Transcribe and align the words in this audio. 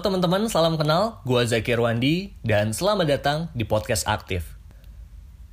Teman-teman, 0.00 0.48
salam 0.48 0.80
kenal. 0.80 1.20
Gua 1.28 1.44
Zaki 1.44 1.76
Rwandi 1.76 2.32
dan 2.40 2.72
selamat 2.72 3.04
datang 3.04 3.38
di 3.52 3.68
podcast 3.68 4.08
Aktif. 4.08 4.56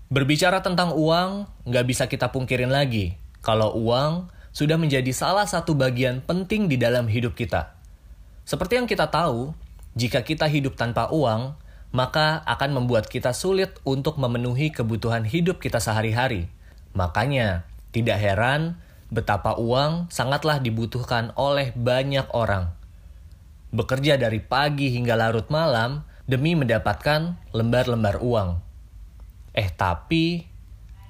Berbicara 0.07 0.63
tentang 0.63 0.95
uang, 0.95 1.51
nggak 1.67 1.83
bisa 1.83 2.07
kita 2.07 2.31
pungkirin 2.31 2.71
lagi 2.71 3.19
kalau 3.43 3.75
uang 3.75 4.31
sudah 4.55 4.79
menjadi 4.79 5.11
salah 5.11 5.43
satu 5.43 5.75
bagian 5.75 6.23
penting 6.23 6.71
di 6.71 6.79
dalam 6.79 7.11
hidup 7.11 7.35
kita. 7.35 7.75
Seperti 8.47 8.79
yang 8.79 8.87
kita 8.87 9.11
tahu, 9.11 9.51
jika 9.99 10.23
kita 10.23 10.47
hidup 10.47 10.79
tanpa 10.79 11.11
uang, 11.11 11.59
maka 11.91 12.39
akan 12.47 12.71
membuat 12.71 13.11
kita 13.11 13.35
sulit 13.35 13.75
untuk 13.83 14.15
memenuhi 14.15 14.71
kebutuhan 14.71 15.27
hidup 15.27 15.59
kita 15.59 15.83
sehari-hari. 15.83 16.47
Makanya, 16.95 17.67
tidak 17.91 18.15
heran 18.23 18.79
betapa 19.11 19.59
uang 19.59 20.07
sangatlah 20.07 20.63
dibutuhkan 20.63 21.35
oleh 21.35 21.75
banyak 21.75 22.31
orang 22.31 22.77
bekerja 23.71 24.15
dari 24.15 24.39
pagi 24.39 24.91
hingga 24.93 25.19
larut 25.19 25.47
malam 25.51 26.07
demi 26.27 26.55
mendapatkan 26.55 27.39
lembar-lembar 27.55 28.19
uang. 28.19 28.59
Eh 29.55 29.71
tapi, 29.71 30.45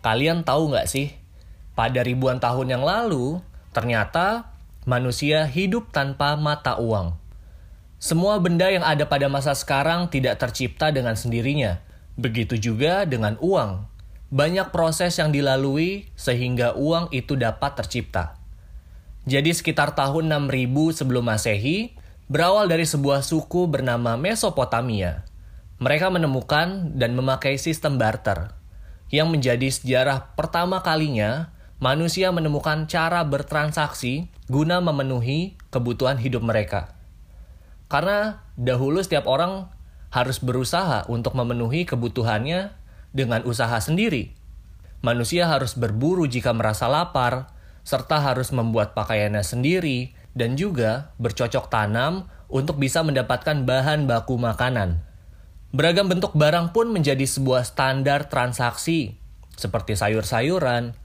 kalian 0.06 0.46
tahu 0.46 0.72
nggak 0.72 0.88
sih, 0.88 1.14
pada 1.78 2.02
ribuan 2.02 2.42
tahun 2.42 2.74
yang 2.74 2.84
lalu, 2.86 3.38
ternyata 3.70 4.50
manusia 4.88 5.46
hidup 5.46 5.94
tanpa 5.94 6.34
mata 6.40 6.80
uang. 6.80 7.14
Semua 7.98 8.38
benda 8.38 8.70
yang 8.70 8.86
ada 8.86 9.10
pada 9.10 9.26
masa 9.26 9.58
sekarang 9.58 10.10
tidak 10.14 10.38
tercipta 10.38 10.94
dengan 10.94 11.18
sendirinya. 11.18 11.82
Begitu 12.14 12.58
juga 12.58 13.10
dengan 13.10 13.38
uang. 13.42 13.90
Banyak 14.30 14.70
proses 14.70 15.18
yang 15.18 15.34
dilalui 15.34 16.10
sehingga 16.14 16.78
uang 16.78 17.10
itu 17.10 17.34
dapat 17.34 17.78
tercipta. 17.78 18.38
Jadi 19.28 19.52
sekitar 19.52 19.98
tahun 19.98 20.30
6000 20.50 20.98
sebelum 21.04 21.26
Masehi, 21.26 21.98
berawal 22.28 22.68
dari 22.68 22.84
sebuah 22.84 23.24
suku 23.24 23.72
bernama 23.72 24.20
Mesopotamia. 24.20 25.24
Mereka 25.80 26.12
menemukan 26.12 26.92
dan 27.00 27.16
memakai 27.16 27.56
sistem 27.56 27.96
barter, 27.96 28.52
yang 29.08 29.32
menjadi 29.32 29.72
sejarah 29.72 30.36
pertama 30.36 30.84
kalinya 30.84 31.56
manusia 31.80 32.28
menemukan 32.36 32.90
cara 32.92 33.24
bertransaksi 33.24 34.28
guna 34.52 34.84
memenuhi 34.84 35.56
kebutuhan 35.72 36.20
hidup 36.20 36.44
mereka. 36.44 37.00
Karena 37.88 38.44
dahulu 38.60 39.00
setiap 39.00 39.24
orang 39.32 39.72
harus 40.12 40.44
berusaha 40.44 41.08
untuk 41.08 41.32
memenuhi 41.32 41.88
kebutuhannya 41.88 42.76
dengan 43.16 43.48
usaha 43.48 43.80
sendiri. 43.80 44.36
Manusia 45.00 45.48
harus 45.48 45.80
berburu 45.80 46.28
jika 46.28 46.52
merasa 46.52 46.92
lapar, 46.92 47.56
serta 47.88 48.20
harus 48.20 48.52
membuat 48.52 48.92
pakaiannya 48.92 49.46
sendiri 49.46 50.17
dan 50.38 50.54
juga 50.54 51.12
bercocok 51.18 51.68
tanam 51.74 52.30
untuk 52.48 52.78
bisa 52.78 53.02
mendapatkan 53.02 53.66
bahan 53.66 54.06
baku 54.06 54.38
makanan. 54.38 55.02
Beragam 55.74 56.08
bentuk 56.08 56.32
barang 56.38 56.72
pun 56.72 56.94
menjadi 56.94 57.26
sebuah 57.28 57.66
standar 57.68 58.32
transaksi, 58.32 59.20
seperti 59.58 59.98
sayur-sayuran, 59.98 60.96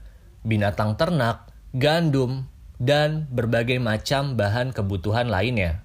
binatang 0.45 0.95
ternak, 0.95 1.51
gandum, 1.75 2.47
dan 2.79 3.27
berbagai 3.33 3.81
macam 3.81 4.39
bahan 4.39 4.71
kebutuhan 4.71 5.27
lainnya. 5.27 5.83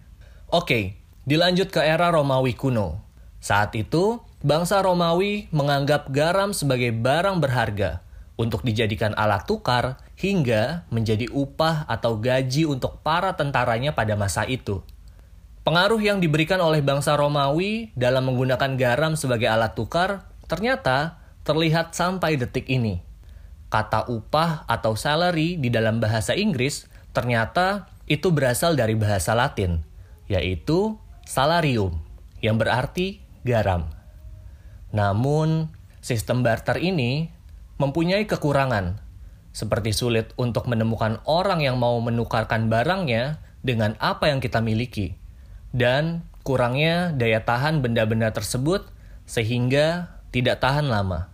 Oke, 0.53 1.01
dilanjut 1.27 1.75
ke 1.75 1.83
era 1.83 2.13
Romawi 2.15 2.55
kuno. 2.55 3.03
Saat 3.43 3.75
itu, 3.75 4.23
bangsa 4.45 4.79
Romawi 4.85 5.51
menganggap 5.51 6.11
garam 6.15 6.55
sebagai 6.55 6.95
barang 6.95 7.43
berharga 7.43 8.07
untuk 8.39 8.63
dijadikan 8.63 9.15
alat 9.19 9.43
tukar 9.47 9.99
hingga 10.19 10.83
menjadi 10.91 11.31
upah 11.31 11.87
atau 11.87 12.19
gaji 12.19 12.67
untuk 12.67 12.99
para 13.07 13.39
tentaranya 13.39 13.95
pada 13.95 14.19
masa 14.19 14.43
itu. 14.51 14.83
Pengaruh 15.63 16.03
yang 16.03 16.19
diberikan 16.19 16.59
oleh 16.59 16.83
bangsa 16.83 17.15
Romawi 17.15 17.95
dalam 17.95 18.27
menggunakan 18.27 18.75
garam 18.75 19.15
sebagai 19.15 19.47
alat 19.47 19.79
tukar 19.79 20.27
ternyata 20.51 21.23
terlihat 21.47 21.95
sampai 21.95 22.35
detik 22.35 22.67
ini. 22.67 22.99
Kata 23.71 24.11
upah 24.11 24.67
atau 24.67 24.99
salary 24.99 25.55
di 25.55 25.71
dalam 25.71 26.03
bahasa 26.03 26.35
Inggris 26.35 26.91
ternyata 27.15 27.87
itu 28.09 28.33
berasal 28.33 28.75
dari 28.75 28.97
bahasa 28.97 29.37
Latin, 29.37 29.85
yaitu 30.27 30.97
salarium, 31.29 32.01
yang 32.41 32.57
berarti 32.57 33.21
garam. 33.45 33.93
Namun, 34.89 35.69
sistem 36.01 36.41
barter 36.41 36.81
ini 36.81 37.29
mempunyai 37.77 38.25
kekurangan 38.25 39.08
seperti 39.53 39.91
sulit 39.91 40.33
untuk 40.39 40.71
menemukan 40.71 41.19
orang 41.27 41.65
yang 41.65 41.77
mau 41.81 41.99
menukarkan 41.99 42.71
barangnya 42.71 43.43
dengan 43.65 43.99
apa 43.99 44.31
yang 44.31 44.39
kita 44.39 44.63
miliki, 44.63 45.19
dan 45.75 46.25
kurangnya 46.47 47.13
daya 47.13 47.43
tahan 47.43 47.85
benda-benda 47.85 48.33
tersebut 48.33 48.87
sehingga 49.29 50.17
tidak 50.33 50.65
tahan 50.65 50.89
lama. 50.89 51.29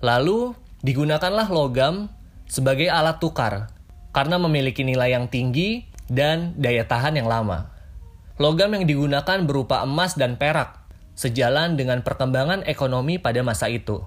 Lalu, 0.00 0.56
digunakanlah 0.82 1.52
logam 1.52 2.08
sebagai 2.48 2.88
alat 2.88 3.20
tukar 3.20 3.70
karena 4.12 4.36
memiliki 4.36 4.84
nilai 4.84 5.14
yang 5.14 5.28
tinggi 5.28 5.88
dan 6.08 6.56
daya 6.56 6.84
tahan 6.84 7.16
yang 7.16 7.28
lama. 7.28 7.72
Logam 8.40 8.72
yang 8.74 8.84
digunakan 8.88 9.38
berupa 9.44 9.84
emas 9.84 10.16
dan 10.16 10.40
perak, 10.40 10.82
sejalan 11.14 11.76
dengan 11.76 12.00
perkembangan 12.00 12.64
ekonomi 12.64 13.20
pada 13.20 13.44
masa 13.44 13.68
itu. 13.68 14.02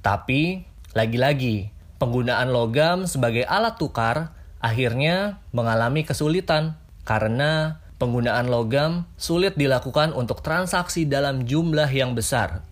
Tapi, 0.00 0.64
lagi-lagi, 0.96 1.70
penggunaan 1.98 2.50
logam 2.54 3.04
sebagai 3.04 3.42
alat 3.44 3.76
tukar 3.76 4.34
akhirnya 4.58 5.42
mengalami 5.54 6.02
kesulitan 6.02 6.78
karena 7.06 7.82
penggunaan 7.98 8.46
logam 8.46 9.04
sulit 9.18 9.58
dilakukan 9.58 10.14
untuk 10.14 10.40
transaksi 10.40 11.04
dalam 11.04 11.44
jumlah 11.44 11.90
yang 11.90 12.14
besar. 12.14 12.62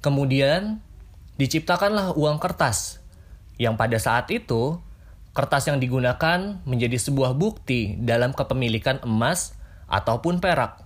Kemudian, 0.00 0.80
diciptakanlah 1.36 2.16
uang 2.16 2.40
kertas, 2.40 3.00
yang 3.60 3.76
pada 3.76 4.00
saat 4.00 4.32
itu 4.32 4.80
kertas 5.36 5.68
yang 5.68 5.78
digunakan 5.78 6.64
menjadi 6.64 6.96
sebuah 6.96 7.36
bukti 7.36 8.00
dalam 8.00 8.32
kepemilikan 8.32 9.04
emas 9.04 9.52
ataupun 9.86 10.40
perak. 10.40 10.80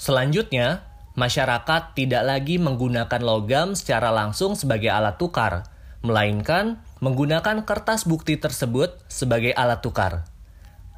Selanjutnya, 0.00 0.88
masyarakat 1.14 1.94
tidak 1.94 2.24
lagi 2.24 2.56
menggunakan 2.56 3.20
logam 3.22 3.76
secara 3.76 4.10
langsung 4.10 4.56
sebagai 4.58 4.88
alat 4.90 5.20
tukar, 5.20 5.68
melainkan 6.00 6.80
menggunakan 7.04 7.68
kertas 7.68 8.08
bukti 8.08 8.40
tersebut 8.40 8.96
sebagai 9.12 9.52
alat 9.52 9.84
tukar. 9.84 10.24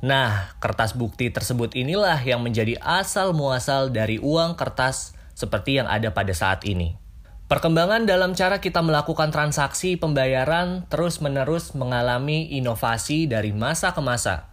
Nah, 0.07 0.55
kertas 0.63 0.95
bukti 0.95 1.35
tersebut 1.35 1.75
inilah 1.75 2.23
yang 2.23 2.47
menjadi 2.47 2.79
asal 2.79 3.35
muasal 3.35 3.91
dari 3.91 4.23
uang 4.23 4.55
kertas 4.55 5.19
seperti 5.35 5.83
yang 5.83 5.91
ada 5.91 6.15
pada 6.15 6.31
saat 6.31 6.63
ini. 6.63 6.95
Perkembangan 7.51 8.07
dalam 8.07 8.39
cara 8.39 8.63
kita 8.63 8.87
melakukan 8.87 9.35
transaksi 9.35 9.99
pembayaran 9.99 10.87
terus-menerus 10.87 11.75
mengalami 11.75 12.55
inovasi 12.55 13.27
dari 13.27 13.51
masa 13.51 13.91
ke 13.91 13.99
masa. 13.99 14.47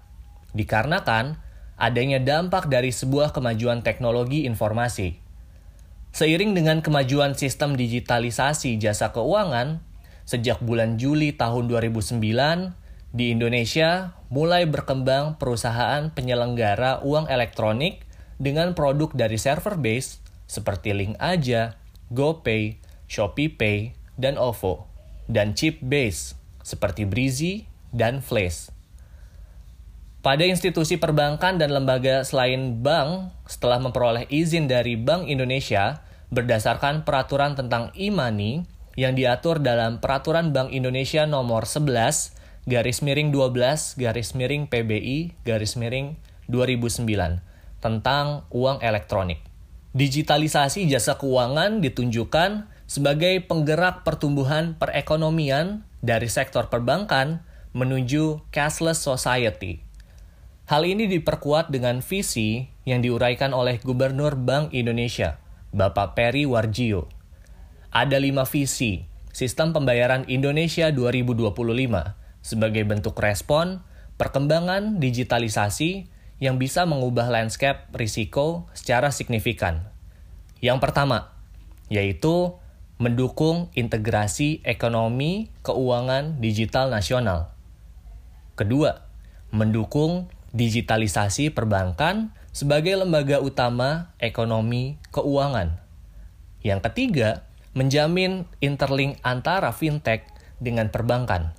Dikarenakan 0.58 1.38
adanya 1.78 2.18
dampak 2.18 2.66
dari 2.66 2.90
sebuah 2.90 3.30
kemajuan 3.30 3.85
teknologi 3.85 4.50
informasi. 4.50 5.22
Seiring 6.18 6.58
dengan 6.58 6.81
kemajuan 6.81 7.38
sistem 7.38 7.78
digitalisasi 7.78 8.78
jasa 8.81 9.14
keuangan, 9.14 9.92
Sejak 10.23 10.63
bulan 10.63 10.95
Juli 10.95 11.35
tahun 11.35 11.67
2009, 11.67 12.19
di 13.13 13.29
Indonesia 13.29 14.17
mulai 14.34 14.66
berkembang 14.66 15.38
perusahaan 15.38 16.09
penyelenggara 16.09 17.06
uang 17.06 17.29
elektronik 17.29 18.01
dengan 18.41 18.73
produk 18.73 19.13
dari 19.13 19.38
server 19.38 19.78
base 19.78 20.17
seperti 20.50 20.95
Link 20.97 21.19
Aja, 21.22 21.78
GoPay, 22.09 22.81
ShopeePay, 23.06 23.94
dan 24.17 24.39
OVO, 24.39 24.89
dan 25.29 25.53
chip 25.53 25.78
base 25.84 26.34
seperti 26.66 27.05
Breezy 27.05 27.70
dan 27.93 28.23
Flash. 28.23 28.73
Pada 30.23 30.47
institusi 30.47 30.96
perbankan 30.96 31.59
dan 31.59 31.75
lembaga 31.75 32.23
selain 32.23 32.79
bank, 32.79 33.28
setelah 33.43 33.84
memperoleh 33.84 34.23
izin 34.31 34.72
dari 34.72 34.96
Bank 34.96 35.28
Indonesia 35.28 35.99
berdasarkan 36.31 37.03
peraturan 37.03 37.59
tentang 37.59 37.91
e-money, 37.93 38.64
yang 38.93 39.17
diatur 39.17 39.57
dalam 39.57 39.97
Peraturan 39.97 40.53
Bank 40.53 40.69
Indonesia 40.69 41.25
Nomor 41.25 41.66
11 41.66 42.69
garis 42.69 43.03
miring 43.03 43.34
12 43.35 43.99
garis 43.99 44.29
miring 44.37 44.72
PBI 44.72 45.35
garis 45.43 45.75
miring 45.75 46.16
2009 46.47 47.03
tentang 47.84 48.47
uang 48.53 48.79
elektronik. 48.79 49.43
Digitalisasi 49.93 50.90
jasa 50.90 51.19
keuangan 51.19 51.84
ditunjukkan 51.84 52.72
sebagai 52.90 53.43
penggerak 53.45 54.01
pertumbuhan 54.01 54.73
perekonomian 54.79 55.85
dari 56.01 56.31
sektor 56.31 56.72
perbankan 56.72 57.46
menuju 57.78 58.41
cashless 58.49 59.05
society. 59.05 59.85
Hal 60.66 60.87
ini 60.87 61.05
diperkuat 61.11 61.69
dengan 61.69 61.99
visi 61.99 62.72
yang 62.87 63.03
diuraikan 63.03 63.51
oleh 63.51 63.78
Gubernur 63.84 64.39
Bank 64.39 64.72
Indonesia, 64.72 65.37
Bapak 65.75 66.16
Peri 66.16 66.47
Warjio, 66.47 67.12
ada 67.93 68.17
lima 68.17 68.41
visi 68.49 69.05
sistem 69.29 69.69
pembayaran 69.69 70.25
Indonesia 70.25 70.90
2025 70.90 71.53
sebagai 72.41 72.84
bentuk 72.90 73.13
respon 73.22 73.85
perkembangan 74.17 74.97
digitalisasi 74.97 76.09
yang 76.41 76.57
bisa 76.57 76.90
mengubah 76.90 77.29
landscape 77.29 77.85
risiko 77.93 78.66
secara 78.73 79.13
signifikan. 79.13 79.93
Yang 80.57 80.90
pertama, 80.90 81.37
yaitu 81.93 82.57
mendukung 82.97 83.69
integrasi 83.78 84.66
ekonomi 84.66 85.53
keuangan 85.61 86.41
digital 86.41 86.89
nasional. 86.89 87.53
Kedua, 88.57 89.05
mendukung 89.53 90.34
digitalisasi 90.49 91.53
perbankan 91.53 92.34
sebagai 92.49 92.97
lembaga 92.97 93.37
utama 93.37 94.13
ekonomi 94.17 94.97
keuangan. 95.13 95.78
Yang 96.66 96.79
ketiga, 96.89 97.29
menjamin 97.73 98.46
interlink 98.61 99.17
antara 99.25 99.73
fintech 99.73 100.29
dengan 100.61 100.93
perbankan. 100.93 101.58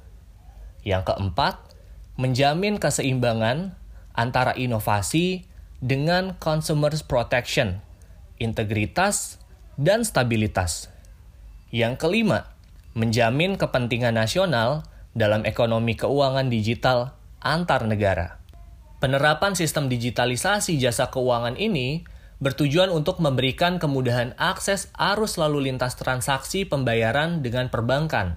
Yang 0.86 1.14
keempat, 1.14 1.58
menjamin 2.14 2.78
keseimbangan 2.78 3.74
antara 4.14 4.54
inovasi 4.54 5.46
dengan 5.82 6.38
consumer 6.38 6.94
protection, 7.04 7.82
integritas, 8.38 9.42
dan 9.74 10.06
stabilitas. 10.06 10.88
Yang 11.74 11.98
kelima, 11.98 12.54
menjamin 12.94 13.58
kepentingan 13.58 14.14
nasional 14.14 14.86
dalam 15.18 15.42
ekonomi 15.42 15.98
keuangan 15.98 16.46
digital 16.46 17.18
antar 17.42 17.84
negara. 17.90 18.38
Penerapan 19.02 19.58
sistem 19.58 19.90
digitalisasi 19.90 20.78
jasa 20.78 21.10
keuangan 21.10 21.58
ini 21.58 22.06
bertujuan 22.44 22.92
untuk 22.92 23.24
memberikan 23.24 23.80
kemudahan 23.80 24.36
akses 24.36 24.92
arus 25.00 25.40
lalu 25.40 25.72
lintas 25.72 25.96
transaksi 25.96 26.68
pembayaran 26.68 27.40
dengan 27.40 27.72
perbankan. 27.72 28.36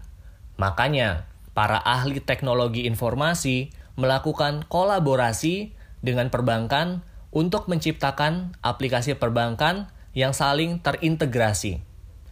Makanya, 0.55 1.27
para 1.51 1.83
ahli 1.83 2.23
teknologi 2.23 2.87
informasi 2.87 3.75
melakukan 3.99 4.63
kolaborasi 4.71 5.75
dengan 5.99 6.31
perbankan 6.31 7.03
untuk 7.35 7.67
menciptakan 7.67 8.55
aplikasi 8.63 9.19
perbankan 9.19 9.91
yang 10.15 10.31
saling 10.31 10.79
terintegrasi. 10.79 11.83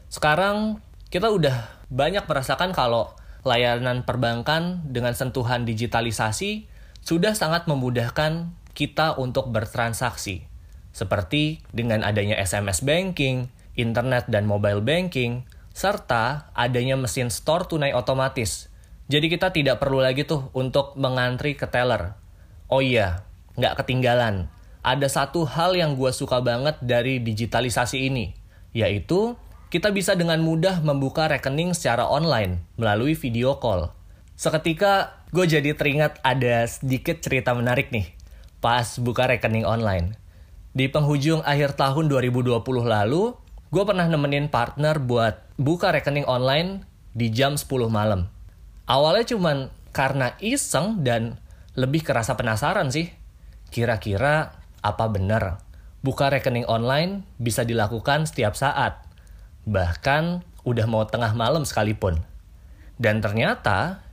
Sekarang 0.07 0.79
kita 1.11 1.27
udah 1.27 1.83
banyak 1.91 2.23
merasakan 2.23 2.71
kalau 2.71 3.11
layanan 3.43 4.07
perbankan 4.07 4.87
dengan 4.87 5.11
sentuhan 5.11 5.67
digitalisasi 5.67 6.71
sudah 7.03 7.35
sangat 7.35 7.67
memudahkan 7.67 8.55
kita 8.71 9.19
untuk 9.19 9.51
bertransaksi. 9.51 10.54
Seperti 10.95 11.59
dengan 11.75 12.07
adanya 12.07 12.39
SMS 12.39 12.79
banking, 12.79 13.51
internet 13.75 14.31
dan 14.31 14.47
mobile 14.47 14.79
banking, 14.79 15.43
serta 15.75 16.47
adanya 16.55 16.95
mesin 16.95 17.27
store 17.27 17.67
tunai 17.67 17.91
otomatis. 17.91 18.71
Jadi 19.11 19.27
kita 19.27 19.51
tidak 19.51 19.83
perlu 19.83 19.99
lagi 19.99 20.23
tuh 20.23 20.47
untuk 20.55 20.95
mengantri 20.95 21.59
ke 21.59 21.67
teller. 21.67 22.15
Oh 22.71 22.79
iya, 22.79 23.27
nggak 23.59 23.83
ketinggalan. 23.83 24.47
Ada 24.87 25.11
satu 25.11 25.43
hal 25.43 25.75
yang 25.75 25.99
gue 25.99 26.15
suka 26.15 26.39
banget 26.39 26.79
dari 26.79 27.19
digitalisasi 27.19 28.07
ini, 28.07 28.31
yaitu 28.71 29.35
kita 29.67 29.91
bisa 29.91 30.15
dengan 30.15 30.39
mudah 30.39 30.79
membuka 30.79 31.27
rekening 31.27 31.75
secara 31.75 32.07
online 32.07 32.63
melalui 32.79 33.19
video 33.19 33.59
call. 33.59 33.91
Seketika 34.39 35.19
gue 35.35 35.43
jadi 35.43 35.75
teringat 35.75 36.23
ada 36.23 36.63
sedikit 36.71 37.19
cerita 37.19 37.51
menarik 37.51 37.91
nih 37.91 38.15
pas 38.63 38.97
buka 38.97 39.29
rekening 39.29 39.61
online. 39.61 40.24
Di 40.75 40.91
penghujung 40.91 41.39
akhir 41.47 41.79
tahun 41.79 42.11
2020 42.11 42.59
lalu, 42.83 43.31
gue 43.71 43.83
pernah 43.87 44.11
nemenin 44.11 44.51
partner 44.51 44.99
buat 44.99 45.39
buka 45.55 45.95
rekening 45.95 46.27
online 46.27 46.83
di 47.15 47.31
jam 47.31 47.55
10 47.55 47.87
malam. 47.87 48.27
Awalnya 48.83 49.23
cuman 49.31 49.71
karena 49.95 50.35
iseng 50.43 50.99
dan 50.99 51.39
lebih 51.79 52.03
kerasa 52.03 52.35
penasaran 52.35 52.91
sih. 52.91 53.07
Kira-kira 53.71 54.51
apa 54.83 55.05
benar 55.07 55.63
buka 56.03 56.27
rekening 56.27 56.67
online 56.67 57.23
bisa 57.39 57.63
dilakukan 57.63 58.27
setiap 58.27 58.59
saat? 58.59 58.99
Bahkan 59.63 60.43
udah 60.67 60.85
mau 60.91 61.07
tengah 61.07 61.31
malam 61.39 61.63
sekalipun. 61.63 62.19
Dan 62.99 63.23
ternyata 63.23 64.03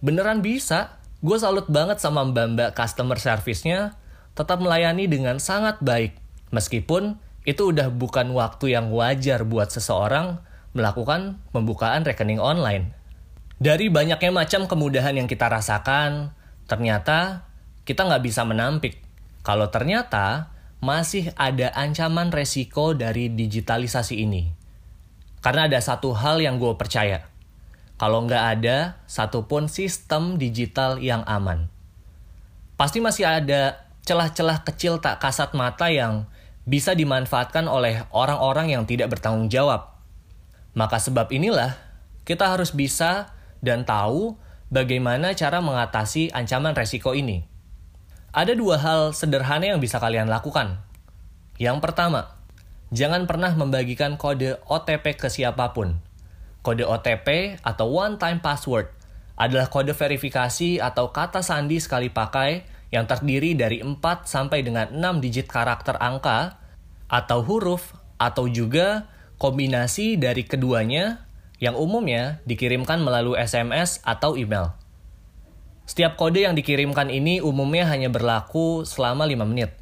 beneran 0.00 0.40
bisa. 0.40 0.96
Gue 1.20 1.36
salut 1.36 1.68
banget 1.68 2.00
sama 2.00 2.24
mbak-mbak 2.24 2.72
customer 2.72 3.20
service-nya 3.20 3.92
tetap 4.38 4.62
melayani 4.62 5.10
dengan 5.10 5.42
sangat 5.42 5.82
baik. 5.82 6.14
Meskipun 6.54 7.18
itu 7.42 7.74
udah 7.74 7.90
bukan 7.90 8.30
waktu 8.38 8.78
yang 8.78 8.94
wajar 8.94 9.42
buat 9.42 9.74
seseorang 9.74 10.38
melakukan 10.78 11.42
pembukaan 11.50 12.06
rekening 12.06 12.38
online. 12.38 12.94
Dari 13.58 13.90
banyaknya 13.90 14.30
macam 14.30 14.70
kemudahan 14.70 15.18
yang 15.18 15.26
kita 15.26 15.50
rasakan, 15.50 16.30
ternyata 16.70 17.50
kita 17.82 18.06
nggak 18.06 18.22
bisa 18.22 18.46
menampik. 18.46 19.02
Kalau 19.42 19.66
ternyata 19.74 20.54
masih 20.78 21.34
ada 21.34 21.74
ancaman 21.74 22.30
resiko 22.30 22.94
dari 22.94 23.34
digitalisasi 23.34 24.22
ini. 24.22 24.54
Karena 25.42 25.66
ada 25.66 25.82
satu 25.82 26.14
hal 26.14 26.38
yang 26.38 26.62
gue 26.62 26.78
percaya. 26.78 27.26
Kalau 27.98 28.22
nggak 28.22 28.44
ada 28.58 29.02
satupun 29.10 29.66
sistem 29.66 30.38
digital 30.38 31.02
yang 31.02 31.26
aman. 31.26 31.66
Pasti 32.78 33.02
masih 33.02 33.26
ada 33.26 33.87
celah-celah 34.08 34.64
kecil 34.64 35.04
tak 35.04 35.20
kasat 35.20 35.52
mata 35.52 35.92
yang 35.92 36.24
bisa 36.64 36.96
dimanfaatkan 36.96 37.68
oleh 37.68 38.08
orang-orang 38.08 38.72
yang 38.72 38.88
tidak 38.88 39.12
bertanggung 39.12 39.52
jawab. 39.52 40.00
Maka 40.72 40.96
sebab 40.96 41.28
inilah 41.28 41.76
kita 42.24 42.48
harus 42.48 42.72
bisa 42.72 43.36
dan 43.60 43.84
tahu 43.84 44.40
bagaimana 44.72 45.36
cara 45.36 45.60
mengatasi 45.60 46.32
ancaman 46.32 46.72
resiko 46.72 47.12
ini. 47.12 47.44
Ada 48.32 48.56
dua 48.56 48.80
hal 48.80 49.12
sederhana 49.12 49.76
yang 49.76 49.80
bisa 49.80 50.00
kalian 50.00 50.28
lakukan. 50.28 50.80
Yang 51.60 51.84
pertama, 51.84 52.40
jangan 52.88 53.28
pernah 53.28 53.52
membagikan 53.52 54.16
kode 54.16 54.56
OTP 54.68 55.20
ke 55.20 55.28
siapa 55.28 55.76
pun. 55.76 56.00
Kode 56.64 56.84
OTP 56.84 57.60
atau 57.60 57.92
one 57.92 58.16
time 58.16 58.40
password 58.40 58.88
adalah 59.36 59.68
kode 59.68 59.92
verifikasi 59.92 60.80
atau 60.80 61.12
kata 61.12 61.40
sandi 61.40 61.80
sekali 61.80 62.12
pakai 62.12 62.77
yang 62.88 63.04
terdiri 63.04 63.52
dari 63.52 63.84
4 63.84 64.00
sampai 64.24 64.64
dengan 64.64 64.88
6 64.92 65.24
digit 65.24 65.48
karakter 65.48 65.96
angka 66.00 66.56
atau 67.08 67.44
huruf 67.44 67.92
atau 68.16 68.48
juga 68.48 69.08
kombinasi 69.36 70.16
dari 70.18 70.44
keduanya 70.44 71.28
yang 71.58 71.74
umumnya 71.74 72.40
dikirimkan 72.46 73.02
melalui 73.02 73.38
SMS 73.38 74.00
atau 74.06 74.38
email. 74.38 74.74
Setiap 75.88 76.20
kode 76.20 76.44
yang 76.44 76.52
dikirimkan 76.52 77.08
ini 77.08 77.40
umumnya 77.40 77.88
hanya 77.88 78.12
berlaku 78.12 78.84
selama 78.84 79.24
5 79.24 79.48
menit. 79.48 79.72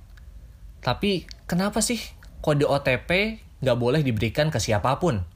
Tapi 0.79 1.27
kenapa 1.51 1.83
sih 1.83 1.99
kode 2.43 2.63
OTP 2.63 3.43
nggak 3.59 3.79
boleh 3.79 4.01
diberikan 4.07 4.55
ke 4.55 4.63
siapa 4.63 5.03
pun. 5.03 5.27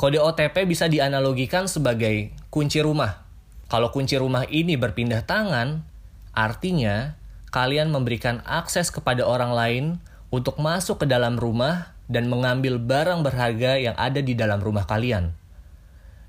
Kode 0.00 0.16
OTP 0.16 0.64
bisa 0.64 0.88
dianalogikan 0.88 1.68
sebagai 1.68 2.32
kunci 2.48 2.80
rumah. 2.80 3.28
Kalau 3.68 3.92
kunci 3.92 4.16
rumah 4.16 4.48
ini 4.48 4.80
berpindah 4.80 5.28
tangan, 5.28 5.84
artinya 6.36 7.18
kalian 7.50 7.90
memberikan 7.90 8.40
akses 8.46 8.94
kepada 8.94 9.26
orang 9.26 9.52
lain 9.52 9.84
untuk 10.30 10.62
masuk 10.62 11.02
ke 11.02 11.06
dalam 11.10 11.34
rumah 11.34 11.94
dan 12.06 12.30
mengambil 12.30 12.78
barang 12.78 13.22
berharga 13.22 13.78
yang 13.78 13.96
ada 13.98 14.22
di 14.22 14.34
dalam 14.38 14.62
rumah 14.62 14.86
kalian. 14.86 15.34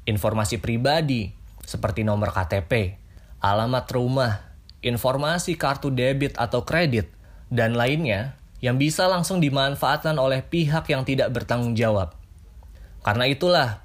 Informasi 0.05 0.57
pribadi 0.57 1.29
seperti 1.61 2.01
nomor 2.01 2.33
KTP, 2.33 2.97
alamat 3.41 3.85
rumah, 3.93 4.41
informasi 4.81 5.57
kartu 5.57 5.93
debit 5.93 6.33
atau 6.37 6.65
kredit, 6.65 7.09
dan 7.53 7.77
lainnya 7.77 8.37
yang 8.61 8.77
bisa 8.77 9.09
langsung 9.09 9.41
dimanfaatkan 9.41 10.17
oleh 10.17 10.45
pihak 10.45 10.89
yang 10.89 11.01
tidak 11.05 11.33
bertanggung 11.33 11.73
jawab. 11.73 12.13
Karena 13.01 13.25
itulah, 13.25 13.81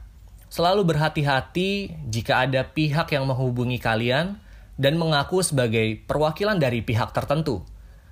selalu 0.52 0.85
berhati-hati 0.92 1.96
jika 2.08 2.44
ada 2.44 2.64
pihak 2.64 3.08
yang 3.12 3.25
menghubungi 3.25 3.80
kalian 3.80 4.37
dan 4.76 5.00
mengaku 5.00 5.40
sebagai 5.40 6.04
perwakilan 6.04 6.61
dari 6.61 6.85
pihak 6.85 7.12
tertentu 7.16 7.64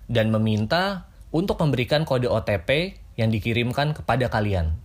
dan 0.09 0.33
meminta 0.33 1.09
untuk 1.33 1.61
memberikan 1.61 2.09
kode 2.09 2.29
OTP 2.29 3.01
yang 3.21 3.33
dikirimkan 3.33 3.93
kepada 3.97 4.33
kalian. 4.33 4.77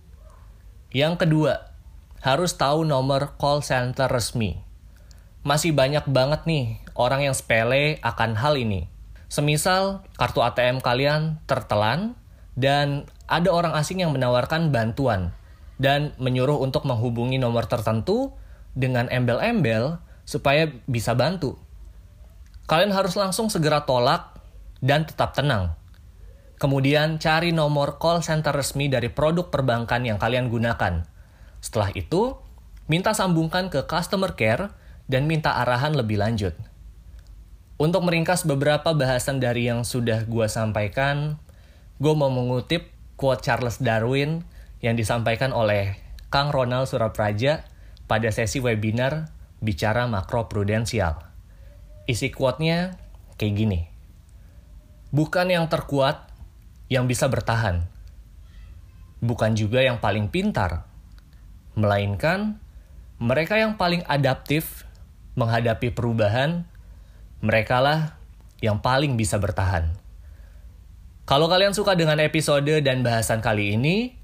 Yang 0.92 1.24
kedua, 1.26 1.72
harus 2.20 2.56
tahu 2.56 2.84
nomor 2.84 3.36
call 3.40 3.64
center 3.64 4.08
resmi. 4.08 4.60
Masih 5.40 5.72
banyak 5.72 6.04
banget 6.08 6.44
nih 6.44 6.84
orang 6.92 7.24
yang 7.24 7.34
sepele 7.36 7.96
akan 8.04 8.36
hal 8.36 8.60
ini 8.60 8.90
Semisal 9.30 10.02
kartu 10.18 10.42
ATM 10.42 10.82
kalian 10.82 11.38
tertelan 11.46 12.18
dan 12.58 13.06
ada 13.30 13.46
orang 13.54 13.78
asing 13.78 14.02
yang 14.02 14.10
menawarkan 14.10 14.74
bantuan 14.74 15.30
dan 15.78 16.10
menyuruh 16.18 16.58
untuk 16.58 16.82
menghubungi 16.82 17.38
nomor 17.38 17.70
tertentu 17.70 18.34
dengan 18.74 19.06
embel-embel 19.06 20.02
supaya 20.26 20.66
bisa 20.90 21.14
bantu. 21.14 21.54
Kalian 22.70 22.94
harus 22.94 23.18
langsung 23.18 23.50
segera 23.50 23.82
tolak 23.82 24.38
dan 24.78 25.02
tetap 25.02 25.34
tenang. 25.34 25.74
Kemudian 26.54 27.18
cari 27.18 27.50
nomor 27.50 27.98
call 27.98 28.22
center 28.22 28.54
resmi 28.54 28.86
dari 28.86 29.10
produk 29.10 29.50
perbankan 29.50 30.06
yang 30.06 30.22
kalian 30.22 30.46
gunakan. 30.46 31.02
Setelah 31.58 31.90
itu, 31.98 32.38
minta 32.86 33.10
sambungkan 33.10 33.74
ke 33.74 33.90
customer 33.90 34.38
care 34.38 34.70
dan 35.10 35.26
minta 35.26 35.58
arahan 35.58 35.98
lebih 35.98 36.22
lanjut. 36.22 36.54
Untuk 37.74 38.06
meringkas 38.06 38.46
beberapa 38.46 38.94
bahasan 38.94 39.42
dari 39.42 39.66
yang 39.66 39.82
sudah 39.82 40.22
gue 40.30 40.46
sampaikan, 40.46 41.42
gue 41.98 42.14
mau 42.14 42.30
mengutip 42.30 42.86
quote 43.18 43.42
Charles 43.42 43.82
Darwin 43.82 44.46
yang 44.78 44.94
disampaikan 44.94 45.50
oleh 45.50 45.98
Kang 46.30 46.54
Ronald 46.54 46.86
Surapraja 46.86 47.66
pada 48.06 48.30
sesi 48.30 48.62
webinar 48.62 49.26
Bicara 49.58 50.06
Makro 50.06 50.46
Prudensial. 50.46 51.29
Isi 52.10 52.34
quote-nya 52.34 52.98
kayak 53.38 53.54
gini. 53.54 53.80
Bukan 55.14 55.46
yang 55.46 55.70
terkuat 55.70 56.26
yang 56.90 57.06
bisa 57.06 57.30
bertahan. 57.30 57.86
Bukan 59.22 59.54
juga 59.54 59.78
yang 59.78 60.02
paling 60.02 60.26
pintar. 60.26 60.90
Melainkan 61.78 62.58
mereka 63.22 63.54
yang 63.62 63.78
paling 63.78 64.02
adaptif 64.10 64.82
menghadapi 65.38 65.94
perubahan 65.94 66.66
mereka 67.40 67.78
lah 67.80 68.18
yang 68.60 68.82
paling 68.84 69.16
bisa 69.16 69.40
bertahan. 69.40 69.96
Kalau 71.24 71.46
kalian 71.46 71.72
suka 71.72 71.94
dengan 71.96 72.18
episode 72.20 72.82
dan 72.82 73.06
bahasan 73.06 73.38
kali 73.38 73.78
ini, 73.78 74.18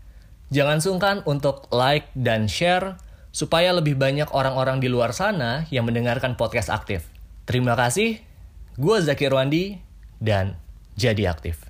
jangan 0.53 0.83
sungkan 0.83 1.23
untuk 1.25 1.71
like 1.71 2.11
dan 2.19 2.51
share 2.51 2.99
supaya 3.31 3.73
lebih 3.73 3.95
banyak 3.95 4.27
orang-orang 4.35 4.83
di 4.83 4.91
luar 4.91 5.15
sana 5.15 5.65
yang 5.73 5.87
mendengarkan 5.87 6.35
podcast 6.35 6.69
aktif. 6.69 7.16
Terima 7.47 7.79
kasih, 7.79 8.19
gue 8.75 8.97
Zakir 9.07 9.31
Wandi, 9.31 9.79
dan 10.19 10.59
jadi 10.99 11.31
aktif. 11.31 11.63